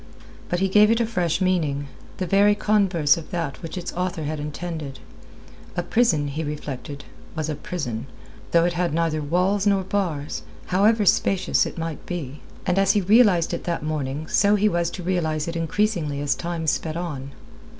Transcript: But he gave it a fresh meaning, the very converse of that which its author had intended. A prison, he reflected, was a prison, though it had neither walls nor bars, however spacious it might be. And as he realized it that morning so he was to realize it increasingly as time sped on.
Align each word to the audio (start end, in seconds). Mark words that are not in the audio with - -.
But 0.49 0.61
he 0.61 0.67
gave 0.67 0.89
it 0.89 0.99
a 0.99 1.05
fresh 1.05 1.41
meaning, 1.41 1.87
the 2.17 2.25
very 2.25 2.55
converse 2.55 3.17
of 3.17 3.29
that 3.29 3.61
which 3.61 3.77
its 3.77 3.93
author 3.93 4.23
had 4.23 4.39
intended. 4.39 4.97
A 5.77 5.83
prison, 5.83 6.29
he 6.29 6.43
reflected, 6.43 7.05
was 7.35 7.49
a 7.49 7.53
prison, 7.55 8.07
though 8.49 8.65
it 8.65 8.73
had 8.73 8.95
neither 8.95 9.21
walls 9.21 9.67
nor 9.67 9.83
bars, 9.83 10.41
however 10.65 11.05
spacious 11.05 11.67
it 11.67 11.77
might 11.77 12.03
be. 12.07 12.39
And 12.65 12.79
as 12.79 12.93
he 12.93 13.01
realized 13.01 13.53
it 13.53 13.65
that 13.65 13.83
morning 13.83 14.25
so 14.27 14.55
he 14.55 14.67
was 14.67 14.89
to 14.89 15.03
realize 15.03 15.47
it 15.47 15.55
increasingly 15.55 16.19
as 16.19 16.33
time 16.33 16.65
sped 16.65 16.97
on. 16.97 17.29